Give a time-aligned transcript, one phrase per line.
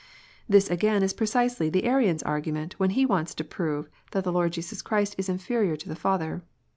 [0.49, 4.31] This again is precisely the Arian s argument, when he wants to prove that the
[4.31, 6.41] Lord Jesus Christ is inferior to the lather.